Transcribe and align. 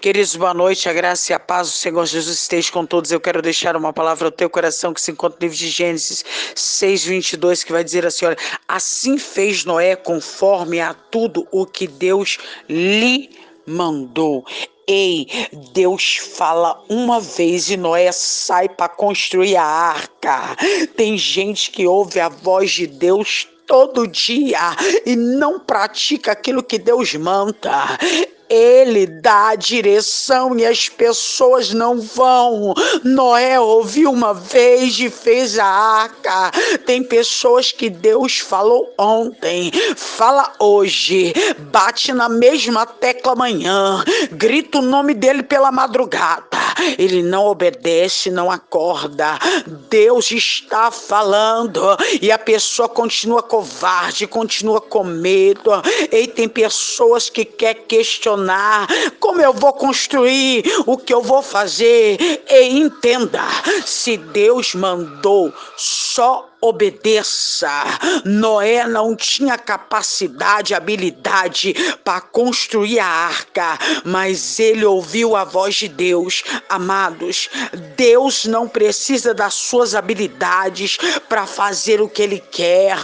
Queridos, 0.00 0.34
boa 0.34 0.54
noite, 0.54 0.88
a 0.88 0.94
graça 0.94 1.30
e 1.30 1.34
a 1.34 1.38
paz 1.38 1.68
do 1.68 1.74
Senhor 1.74 2.06
Jesus 2.06 2.34
esteja 2.34 2.72
com 2.72 2.86
todos. 2.86 3.12
Eu 3.12 3.20
quero 3.20 3.42
deixar 3.42 3.76
uma 3.76 3.92
palavra 3.92 4.28
ao 4.28 4.32
teu 4.32 4.48
coração 4.48 4.94
que 4.94 5.00
se 5.00 5.10
encontra 5.10 5.36
no 5.38 5.44
livro 5.44 5.58
de 5.58 5.68
Gênesis 5.68 6.24
6, 6.54 7.04
22, 7.04 7.62
que 7.62 7.70
vai 7.70 7.84
dizer 7.84 8.06
assim: 8.06 8.24
olha, 8.24 8.36
assim 8.66 9.18
fez 9.18 9.66
Noé 9.66 9.94
conforme 9.94 10.80
a 10.80 10.94
tudo 10.94 11.46
o 11.50 11.66
que 11.66 11.86
Deus 11.86 12.38
lhe 12.66 13.28
mandou. 13.66 14.42
Ei, 14.86 15.28
Deus 15.74 16.16
fala 16.16 16.82
uma 16.88 17.20
vez 17.20 17.68
e 17.68 17.76
Noé 17.76 18.10
sai 18.10 18.70
para 18.70 18.88
construir 18.88 19.56
a 19.56 19.64
arca. 19.64 20.56
Tem 20.96 21.18
gente 21.18 21.70
que 21.70 21.86
ouve 21.86 22.20
a 22.20 22.30
voz 22.30 22.70
de 22.70 22.86
Deus 22.86 23.46
todo 23.66 24.08
dia 24.08 24.74
e 25.06 25.14
não 25.14 25.60
pratica 25.60 26.32
aquilo 26.32 26.62
que 26.62 26.78
Deus 26.78 27.14
manda. 27.14 27.98
Ele 28.50 29.06
dá 29.06 29.50
a 29.50 29.54
direção 29.54 30.58
e 30.58 30.66
as 30.66 30.88
pessoas 30.88 31.72
não 31.72 32.00
vão. 32.00 32.74
Noé 33.04 33.60
ouviu 33.60 34.10
uma 34.10 34.34
vez 34.34 34.98
e 34.98 35.08
fez 35.08 35.56
a 35.56 35.64
arca. 35.64 36.50
Tem 36.84 37.04
pessoas 37.04 37.70
que 37.70 37.88
Deus 37.88 38.40
falou 38.40 38.92
ontem, 38.98 39.70
fala 39.94 40.52
hoje, 40.58 41.32
bate 41.70 42.12
na 42.12 42.28
mesma 42.28 42.84
tecla 42.84 43.34
amanhã, 43.34 44.02
grita 44.32 44.78
o 44.78 44.82
nome 44.82 45.14
dele 45.14 45.44
pela 45.44 45.70
madrugada. 45.70 46.58
Ele 46.98 47.22
não 47.22 47.44
obedece, 47.44 48.32
não 48.32 48.50
acorda. 48.50 49.38
Deus 49.88 50.32
está 50.32 50.90
falando 50.90 51.80
e 52.20 52.32
a 52.32 52.38
pessoa 52.38 52.88
continua 52.88 53.42
covarde, 53.42 54.26
continua 54.26 54.80
com 54.80 55.04
medo. 55.04 55.70
E 56.10 56.26
tem 56.26 56.48
pessoas 56.48 57.30
que 57.30 57.44
quer 57.44 57.74
questionar 57.74 58.39
como 59.18 59.40
eu 59.40 59.52
vou 59.52 59.72
construir, 59.72 60.64
o 60.86 60.96
que 60.96 61.12
eu 61.12 61.22
vou 61.22 61.42
fazer. 61.42 62.18
E 62.48 62.78
entenda: 62.78 63.42
se 63.84 64.16
Deus 64.16 64.74
mandou, 64.74 65.52
só 65.76 66.50
obedeça. 66.60 67.70
Noé 68.24 68.86
não 68.86 69.16
tinha 69.16 69.56
capacidade, 69.56 70.74
habilidade 70.74 71.74
para 72.04 72.20
construir 72.20 72.98
a 72.98 73.06
arca, 73.06 73.78
mas 74.04 74.60
ele 74.60 74.84
ouviu 74.84 75.34
a 75.34 75.44
voz 75.44 75.76
de 75.76 75.88
Deus. 75.88 76.42
Amados, 76.68 77.48
Deus 77.96 78.44
não 78.44 78.68
precisa 78.68 79.32
das 79.32 79.54
suas 79.54 79.94
habilidades 79.94 80.98
para 81.28 81.46
fazer 81.46 82.00
o 82.00 82.08
que 82.08 82.22
ele 82.22 82.40
quer. 82.50 82.98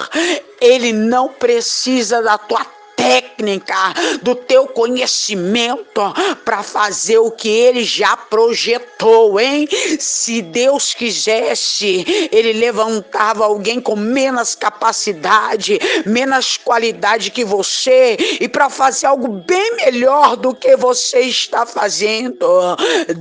Ele 0.61 0.93
não 0.93 1.29
precisa 1.29 2.23
da 2.23 2.39
tua 2.39 2.65
técnica, 3.07 3.95
do 4.23 4.35
teu 4.35 4.67
conhecimento 4.67 6.03
para 6.45 6.63
fazer 6.65 7.19
o 7.19 7.31
que 7.31 7.49
ele 7.49 7.85
já 7.85 8.17
projetou, 8.17 9.39
hein? 9.39 9.69
Se 10.01 10.43
Deus 10.43 10.93
quisesse, 10.93 12.29
ele 12.33 12.53
levantava 12.53 13.45
alguém 13.45 13.81
com 13.81 13.95
menos 13.95 14.57
capacidade, 14.57 15.79
menos 16.05 16.57
qualidade 16.57 17.31
que 17.31 17.45
você 17.45 18.17
e 18.41 18.49
para 18.49 18.69
fazer 18.69 19.07
algo 19.07 19.29
bem 19.29 19.77
melhor 19.77 20.37
do 20.37 20.53
que 20.53 20.77
você 20.77 21.21
está 21.21 21.65
fazendo. 21.65 22.77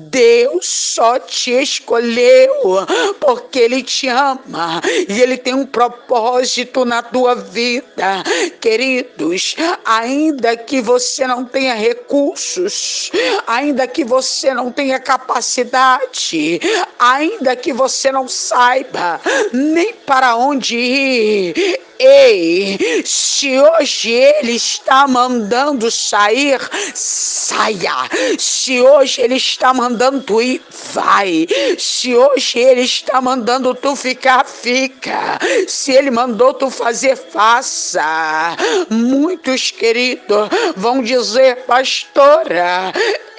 Deus 0.10 0.68
só 0.68 1.20
te 1.20 1.52
escolheu 1.52 2.88
porque 3.20 3.60
ele 3.60 3.84
te 3.84 4.08
ama 4.08 4.82
e 5.08 5.22
ele 5.22 5.38
tem 5.38 5.54
um 5.54 5.66
propósito 5.66 6.86
na 6.86 7.04
tua 7.04 7.36
vida. 7.36 8.24
Queridos, 8.60 9.56
ainda 9.84 10.56
que 10.56 10.82
você 10.82 11.28
não 11.28 11.44
tenha 11.44 11.74
recursos, 11.74 13.12
ainda 13.48 13.88
que 13.88 14.04
você 14.04 14.54
não 14.54 14.72
tenha 14.72 15.00
capacidade, 15.00 16.60
ainda 17.00 17.56
que 17.56 17.74
você 17.74 18.12
não 18.12 18.28
saiba 18.28 19.20
nem 19.52 19.94
para 19.94 20.36
onde 20.36 20.78
ir, 20.78 21.80
Ei, 21.98 23.04
se 23.06 23.58
hoje 23.58 24.12
ele 24.12 24.54
está 24.54 25.08
mandando 25.08 25.90
sair, 25.90 26.60
saia. 26.94 28.10
Se 28.38 28.82
hoje 28.82 29.22
ele 29.22 29.36
está 29.36 29.74
mandando 29.74 30.22
tu 30.22 30.42
ir, 30.42 30.62
vai. 30.92 31.48
Se 31.78 32.14
hoje 32.14 32.60
ele 32.60 32.82
está 32.82 33.22
mandando 33.22 33.74
tu 33.74 33.96
ficar, 33.96 34.46
fica. 34.46 35.40
Se 35.70 35.94
ele 35.94 36.12
mandou 36.12 36.54
tu 36.54 36.70
fazer, 36.70 37.16
faça. 37.16 38.58
Muitos 38.90 39.65
queridos 39.72 40.50
vão 40.76 41.02
dizer, 41.02 41.66
pastora, 41.66 42.92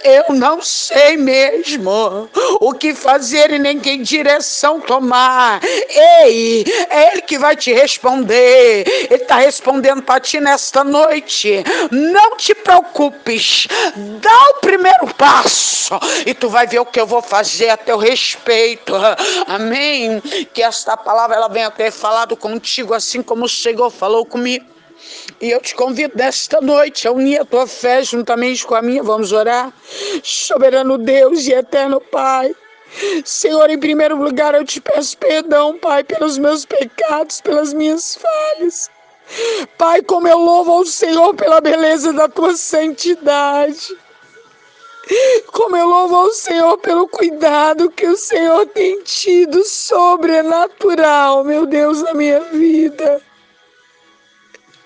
eu 0.06 0.34
não 0.34 0.62
sei 0.62 1.16
mesmo 1.16 2.31
o 2.60 2.72
que 2.72 2.94
fazer 2.94 3.50
e 3.50 3.59
nem 3.59 3.81
que 3.81 3.97
direção 3.97 4.81
tomar. 4.81 5.60
Ei, 5.64 6.64
é 6.88 7.12
Ele 7.12 7.22
que 7.22 7.37
vai 7.37 7.56
te 7.56 7.72
responder. 7.72 8.84
Ele 9.10 9.22
está 9.22 9.38
respondendo 9.38 10.03
para 10.03 10.20
ti 10.20 10.38
nesta 10.38 10.84
noite. 10.84 11.64
Não 11.91 12.37
te 12.37 12.54
preocupes. 12.54 13.66
Dá 14.20 14.50
o 14.50 14.60
primeiro 14.60 15.12
passo 15.19 15.98
e 16.25 16.32
tu 16.32 16.48
vai 16.48 16.69
ver 16.69 16.78
o 16.78 16.87
que 16.87 17.00
eu 17.00 17.06
vou 17.06 17.20
fazer 17.20 17.70
a 17.70 17.76
teu 17.76 17.98
respeito. 17.98 18.93
Amém. 19.48 20.20
Que 20.54 20.62
esta 20.62 20.97
palavra 20.97 21.34
ela 21.34 21.48
venha 21.48 21.70
ter 21.70 21.91
falado 21.91 22.37
contigo 22.37 22.94
assim 22.94 23.22
como 23.22 23.47
o 23.47 23.48
Senhor 23.48 23.91
falou 23.91 24.25
comigo. 24.25 24.75
E 25.40 25.50
eu 25.50 25.60
te 25.60 25.74
convido 25.74 26.14
nesta 26.16 26.60
noite 26.60 27.06
a 27.06 27.12
unir 27.12 27.40
a 27.40 27.44
tua 27.44 27.66
fé 27.66 28.02
juntamente 28.02 28.66
com 28.66 28.74
a 28.74 28.82
minha. 28.82 29.02
Vamos 29.02 29.32
orar. 29.32 29.72
Soberano 30.22 30.98
Deus 30.98 31.46
e 31.46 31.52
eterno 31.52 32.00
Pai. 32.00 32.54
Senhor, 33.24 33.68
em 33.68 33.78
primeiro 33.78 34.16
lugar, 34.16 34.54
eu 34.54 34.64
te 34.64 34.80
peço 34.80 35.18
perdão, 35.18 35.78
Pai, 35.78 36.04
pelos 36.04 36.38
meus 36.38 36.64
pecados, 36.64 37.40
pelas 37.40 37.72
minhas 37.72 38.16
falhas. 38.16 38.90
Pai, 39.76 40.02
como 40.02 40.28
eu 40.28 40.38
louvo 40.38 40.72
ao 40.72 40.86
Senhor 40.86 41.34
pela 41.34 41.60
beleza 41.60 42.12
da 42.12 42.28
tua 42.28 42.56
santidade. 42.56 43.96
Como 45.52 45.76
eu 45.76 45.86
louvo 45.86 46.16
ao 46.16 46.32
Senhor 46.32 46.78
pelo 46.78 47.06
cuidado 47.08 47.90
que 47.90 48.06
o 48.06 48.16
Senhor 48.16 48.66
tem 48.66 49.02
tido 49.02 49.62
sobrenatural, 49.64 51.44
meu 51.44 51.66
Deus, 51.66 52.02
na 52.02 52.14
minha 52.14 52.40
vida. 52.40 53.20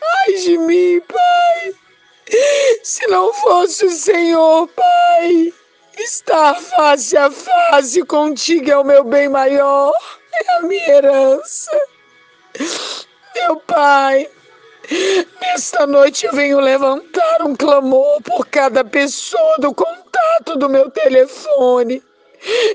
Ai 0.02 0.34
de 0.34 0.58
mim, 0.58 1.00
Pai. 1.00 1.74
Se 2.82 3.06
não 3.08 3.32
fosse 3.34 3.84
o 3.86 3.90
Senhor, 3.90 4.68
Pai, 4.68 5.52
estar 5.98 6.54
face 6.54 7.16
a 7.16 7.30
face 7.30 8.02
contigo 8.04 8.70
é 8.70 8.78
o 8.78 8.84
meu 8.84 9.04
bem 9.04 9.28
maior, 9.28 9.92
é 10.32 10.52
a 10.56 10.62
minha 10.62 10.88
herança. 10.88 11.70
Meu 13.34 13.56
Pai, 13.56 14.28
nesta 15.40 15.86
noite 15.86 16.26
eu 16.26 16.32
venho 16.32 16.60
levantar 16.60 17.42
um 17.42 17.54
clamor 17.54 18.22
por 18.22 18.46
cada 18.46 18.84
pessoa 18.84 19.56
do 19.58 19.74
contato 19.74 20.56
do 20.56 20.68
meu 20.68 20.90
telefone 20.90 22.02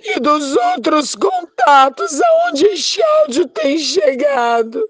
e 0.03 0.19
dos 0.19 0.55
outros 0.55 1.15
contatos 1.15 2.21
aonde 2.21 2.65
este 2.67 3.01
áudio 3.01 3.47
tem 3.47 3.77
chegado. 3.77 4.87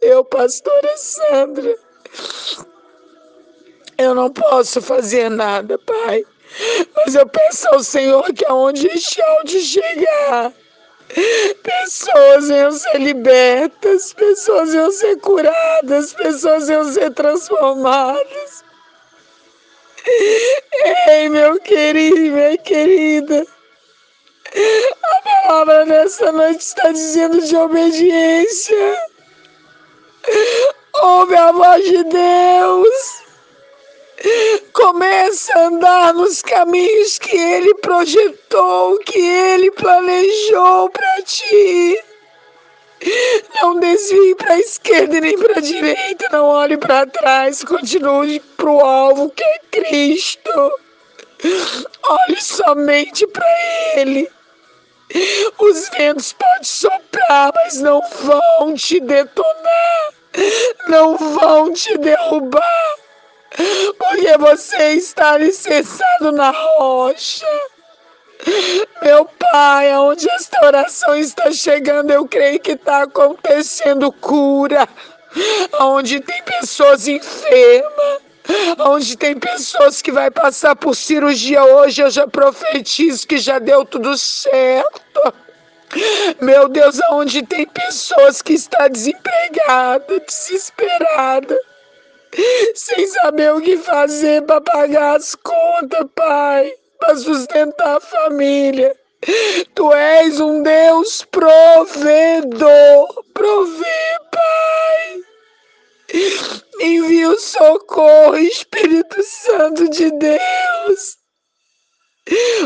Eu, 0.00 0.24
pastora 0.24 0.96
Sandra, 0.96 1.76
eu 3.98 4.14
não 4.14 4.30
posso 4.30 4.80
fazer 4.80 5.28
nada, 5.28 5.78
Pai. 5.78 6.24
Mas 6.96 7.14
eu 7.14 7.26
peço 7.26 7.68
ao 7.68 7.82
Senhor 7.82 8.24
que 8.32 8.44
aonde 8.46 8.86
este 8.86 9.20
áudio 9.20 9.60
chegar, 9.60 10.52
pessoas 11.62 12.48
venham 12.48 12.72
ser 12.72 12.98
libertas, 12.98 14.12
pessoas 14.14 14.72
venham 14.72 14.90
ser 14.92 15.16
curadas, 15.18 16.14
pessoas 16.14 16.68
venham 16.68 16.92
ser 16.92 17.12
transformadas. 17.12 18.64
Ei, 21.08 21.28
meu 21.28 21.60
querido, 21.60 22.16
minha 22.16 22.56
querida. 22.56 23.46
A 25.02 25.42
palavra 25.42 25.84
nessa 25.84 26.32
noite 26.32 26.60
está 26.60 26.90
dizendo 26.90 27.42
de 27.42 27.56
obediência. 27.56 29.07
Ouve 31.02 31.36
a 31.36 31.52
voz 31.52 31.84
de 31.84 32.04
Deus. 32.04 33.22
Comece 34.72 35.52
a 35.52 35.66
andar 35.66 36.12
nos 36.14 36.42
caminhos 36.42 37.18
que 37.18 37.36
Ele 37.36 37.74
projetou, 37.76 38.98
que 38.98 39.18
Ele 39.18 39.70
planejou 39.70 40.90
para 40.90 41.22
ti. 41.22 42.00
Não 43.62 43.78
desvie 43.78 44.34
para 44.34 44.54
a 44.54 44.58
esquerda 44.58 45.20
nem 45.20 45.38
para 45.38 45.58
a 45.58 45.62
direita, 45.62 46.28
não 46.32 46.46
olhe 46.46 46.76
para 46.76 47.06
trás, 47.06 47.62
continue 47.62 48.40
para 48.56 48.70
o 48.70 48.80
alvo 48.80 49.30
que 49.30 49.44
é 49.44 49.58
Cristo. 49.70 50.72
Olhe 52.02 52.42
somente 52.42 53.24
para 53.28 53.46
Ele. 53.94 54.28
Os 55.58 55.88
ventos 55.90 56.32
podem 56.32 56.64
soprar, 56.64 57.52
mas 57.54 57.80
não 57.80 58.02
vão 58.22 58.74
te 58.74 59.00
detonar 59.00 59.97
não 60.88 61.16
vão 61.16 61.72
te 61.72 61.96
derrubar. 61.98 62.98
porque 63.98 64.36
você 64.38 64.92
está 64.92 65.32
alicerçado 65.32 66.32
na 66.32 66.50
rocha. 66.50 67.46
Meu 69.02 69.28
Pai, 69.50 69.90
aonde 69.90 70.28
esta 70.30 70.64
oração 70.64 71.16
está 71.16 71.50
chegando, 71.50 72.10
eu 72.10 72.26
creio 72.26 72.60
que 72.60 72.72
está 72.72 73.02
acontecendo 73.02 74.12
cura. 74.12 74.88
Onde 75.80 76.20
tem 76.20 76.42
pessoas 76.42 77.06
enfermas, 77.06 78.20
onde 78.78 79.16
tem 79.16 79.38
pessoas 79.38 80.00
que 80.00 80.10
vai 80.10 80.30
passar 80.30 80.74
por 80.76 80.94
cirurgia 80.94 81.62
hoje, 81.62 82.00
eu 82.00 82.10
já 82.10 82.26
profetizo 82.26 83.26
que 83.26 83.38
já 83.38 83.58
deu 83.58 83.84
tudo 83.84 84.16
certo. 84.16 85.34
Meu 86.40 86.68
Deus, 86.68 87.00
aonde 87.02 87.42
tem 87.42 87.66
pessoas 87.66 88.42
que 88.42 88.52
está 88.52 88.88
desempregada, 88.88 90.20
desesperada, 90.20 91.58
sem 92.74 93.06
saber 93.06 93.52
o 93.54 93.60
que 93.60 93.78
fazer 93.78 94.42
para 94.42 94.60
pagar 94.60 95.16
as 95.16 95.34
contas, 95.34 96.06
Pai, 96.14 96.72
para 96.98 97.16
sustentar 97.16 97.96
a 97.96 98.00
família. 98.00 98.94
Tu 99.74 99.92
és 99.92 100.40
um 100.40 100.62
Deus 100.62 101.24
provedor. 101.24 103.24
Provê, 103.34 104.18
Pai. 104.30 105.22
Envia 106.80 107.30
o 107.30 107.38
socorro, 107.38 108.36
Espírito 108.36 109.22
Santo 109.22 109.88
de 109.90 110.10
Deus. 110.12 111.17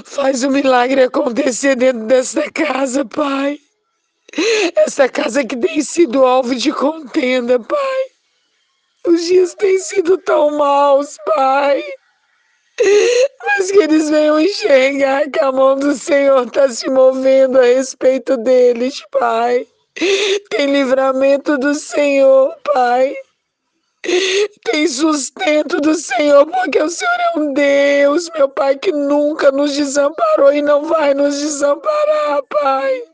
Faz 0.04 0.42
o 0.42 0.48
um 0.48 0.52
milagre 0.52 1.02
acontecer 1.02 1.76
dentro 1.76 2.06
desta 2.06 2.50
casa, 2.50 3.04
Pai. 3.04 3.58
Essa 4.76 5.08
casa 5.08 5.44
que 5.44 5.56
tem 5.56 5.82
sido 5.82 6.24
alvo 6.24 6.54
de 6.54 6.72
contenda, 6.72 7.58
Pai. 7.60 8.04
Os 9.06 9.24
dias 9.24 9.54
têm 9.54 9.78
sido 9.78 10.16
tão 10.18 10.56
maus, 10.56 11.16
Pai. 11.34 11.84
Mas 13.44 13.70
que 13.70 13.78
eles 13.78 14.08
venham 14.08 14.40
enxergar 14.40 15.28
que 15.30 15.40
a 15.40 15.52
mão 15.52 15.78
do 15.78 15.94
Senhor 15.94 16.46
está 16.46 16.68
se 16.68 16.88
movendo 16.88 17.58
a 17.58 17.64
respeito 17.64 18.36
deles, 18.36 19.02
Pai. 19.10 19.66
Tem 20.50 20.66
livramento 20.72 21.58
do 21.58 21.74
Senhor, 21.74 22.56
Pai. 22.72 23.14
Tem 24.64 24.86
sustento 24.88 25.80
do 25.80 25.94
Senhor, 25.94 26.44
porque 26.46 26.82
o 26.82 26.88
Senhor 26.88 27.14
é 27.20 27.38
um 27.38 27.52
Deus, 27.52 28.28
meu 28.30 28.48
Pai, 28.48 28.76
que 28.76 28.90
nunca 28.90 29.52
nos 29.52 29.72
desamparou 29.72 30.52
e 30.52 30.60
não 30.60 30.84
vai 30.84 31.14
nos 31.14 31.38
desamparar, 31.38 32.42
Pai. 32.44 33.04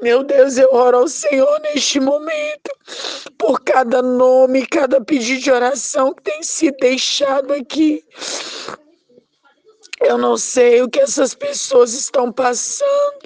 Meu 0.00 0.22
Deus, 0.22 0.56
eu 0.56 0.68
oro 0.72 0.98
ao 0.98 1.08
Senhor 1.08 1.60
neste 1.60 2.00
momento 2.00 2.70
por 3.38 3.60
cada 3.60 4.02
nome, 4.02 4.66
cada 4.66 5.00
pedido 5.02 5.40
de 5.40 5.50
oração 5.50 6.14
que 6.14 6.22
tem 6.22 6.42
sido 6.42 6.76
deixado 6.78 7.52
aqui. 7.52 8.04
Eu 10.00 10.18
não 10.18 10.36
sei 10.36 10.82
o 10.82 10.88
que 10.88 11.00
essas 11.00 11.34
pessoas 11.34 11.92
estão 11.92 12.30
passando. 12.30 13.25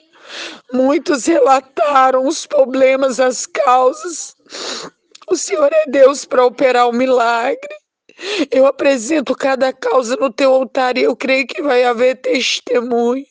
Muitos 0.73 1.27
relataram 1.27 2.27
os 2.27 2.47
problemas, 2.47 3.19
as 3.19 3.47
causas. 3.47 4.37
O 5.29 5.37
Senhor 5.37 5.71
é 5.73 5.87
Deus 5.89 6.25
para 6.25 6.45
operar 6.45 6.87
o 6.87 6.91
um 6.91 6.93
milagre. 6.93 7.75
Eu 8.51 8.67
apresento 8.67 9.35
cada 9.35 9.73
causa 9.73 10.17
no 10.17 10.31
teu 10.31 10.53
altar 10.53 10.97
e 10.99 11.03
eu 11.03 11.17
creio 11.17 11.47
que 11.47 11.63
vai 11.63 11.85
haver 11.85 12.17
testemunho. 12.17 13.25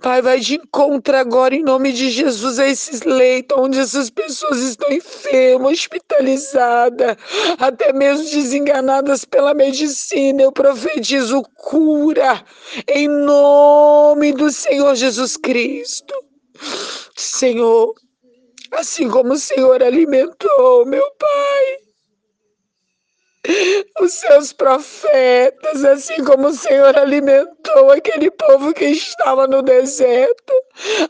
Pai, 0.00 0.20
vai 0.20 0.40
de 0.40 0.56
encontro 0.56 1.16
agora 1.16 1.54
em 1.54 1.62
nome 1.62 1.90
de 1.92 2.10
Jesus 2.10 2.58
a 2.58 2.68
esses 2.68 3.00
leitos 3.00 3.56
onde 3.58 3.78
essas 3.78 4.10
pessoas 4.10 4.58
estão 4.58 4.92
enfermas, 4.92 5.72
hospitalizadas, 5.72 7.16
até 7.58 7.92
mesmo 7.92 8.24
desenganadas 8.24 9.24
pela 9.24 9.54
medicina. 9.54 10.42
Eu 10.42 10.52
profetizo 10.52 11.42
cura 11.56 12.44
em 12.86 13.08
nome 13.08 14.32
do 14.32 14.50
Senhor 14.50 14.94
Jesus 14.94 15.36
Cristo. 15.38 16.14
Senhor, 17.16 17.94
assim 18.72 19.08
como 19.08 19.34
o 19.34 19.38
Senhor 19.38 19.82
alimentou 19.82 20.86
meu 20.86 21.10
Pai, 21.12 21.78
os 24.00 24.12
seus 24.14 24.52
profetas, 24.52 25.84
assim 25.84 26.24
como 26.24 26.48
o 26.48 26.54
Senhor 26.54 26.96
alimentou 26.98 27.90
aquele 27.90 28.30
povo 28.30 28.72
que 28.72 28.86
estava 28.86 29.46
no 29.46 29.62
deserto. 29.62 30.52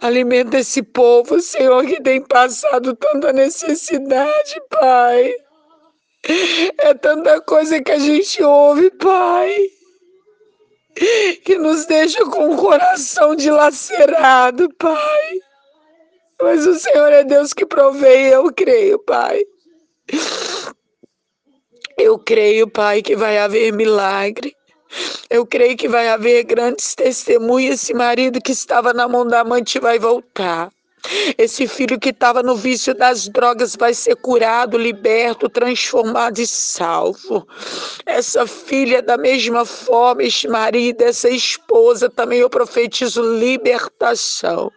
Alimenta 0.00 0.58
esse 0.58 0.82
povo, 0.82 1.40
Senhor, 1.40 1.84
que 1.86 2.02
tem 2.02 2.20
passado 2.20 2.94
tanta 2.96 3.32
necessidade, 3.32 4.60
Pai. 4.68 5.34
É 6.78 6.94
tanta 6.94 7.40
coisa 7.40 7.80
que 7.82 7.92
a 7.92 7.98
gente 7.98 8.42
ouve, 8.42 8.90
Pai, 8.92 9.56
que 11.44 11.58
nos 11.58 11.86
deixa 11.86 12.24
com 12.26 12.54
o 12.54 12.56
coração 12.56 13.34
dilacerado, 13.34 14.72
Pai. 14.74 15.38
Mas 16.40 16.66
o 16.66 16.74
Senhor 16.74 17.12
é 17.12 17.24
Deus 17.24 17.52
que 17.52 17.66
provei, 17.66 18.34
eu 18.34 18.52
creio, 18.52 18.98
Pai. 18.98 19.42
Eu 21.96 22.18
creio, 22.18 22.68
Pai, 22.68 23.02
que 23.02 23.16
vai 23.16 23.38
haver 23.38 23.72
milagre. 23.72 24.54
Eu 25.30 25.46
creio 25.46 25.76
que 25.76 25.88
vai 25.88 26.08
haver 26.08 26.44
grandes 26.44 26.94
testemunhas. 26.94 27.82
Esse 27.82 27.94
marido 27.94 28.40
que 28.40 28.52
estava 28.52 28.92
na 28.92 29.08
mão 29.08 29.26
da 29.26 29.40
amante 29.40 29.78
vai 29.78 29.98
voltar. 29.98 30.70
Esse 31.36 31.66
filho 31.66 31.98
que 31.98 32.10
estava 32.10 32.42
no 32.42 32.56
vício 32.56 32.94
das 32.94 33.28
drogas 33.28 33.76
vai 33.76 33.92
ser 33.94 34.16
curado, 34.16 34.78
liberto, 34.78 35.48
transformado 35.48 36.38
e 36.38 36.46
salvo. 36.46 37.46
Essa 38.06 38.46
filha, 38.46 39.02
da 39.02 39.16
mesma 39.16 39.64
forma, 39.64 40.22
este 40.22 40.48
marido, 40.48 41.02
essa 41.02 41.28
esposa, 41.28 42.08
também 42.08 42.40
eu 42.40 42.50
profetizo 42.50 43.22
libertação. 43.22 44.70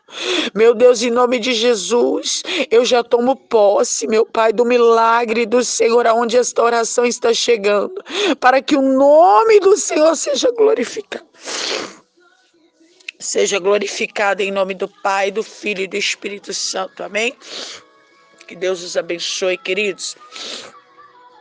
Meu 0.54 0.74
Deus, 0.74 1.02
em 1.02 1.12
nome 1.12 1.40
de 1.40 1.54
Jesus, 1.54 2.44
eu 2.70 2.84
já 2.84 3.04
tomo 3.04 3.36
posse, 3.36 4.08
meu 4.08 4.26
Pai, 4.26 4.52
do 4.52 4.66
milagre 4.66 5.46
do 5.46 5.64
Senhor, 5.64 6.06
aonde 6.08 6.38
esta 6.38 6.64
oração 6.64 7.06
está 7.06 7.34
chegando, 7.34 8.04
para 8.40 8.62
que 8.62 8.76
o 8.76 8.82
nome 8.82 9.60
do 9.60 9.78
Senhor 9.78 10.16
seja 10.16 10.52
glorificado 10.52 11.26
seja 13.20 13.60
glorificado 13.60 14.42
em 14.42 14.52
nome 14.52 14.74
do 14.74 14.88
Pai, 14.88 15.32
do 15.32 15.44
Filho 15.44 15.82
e 15.82 15.88
do 15.88 15.98
Espírito 15.98 16.54
Santo. 16.54 17.04
Amém? 17.04 17.36
Que 18.48 18.56
Deus 18.56 18.82
os 18.82 18.96
abençoe, 18.96 19.58
queridos. 19.58 20.16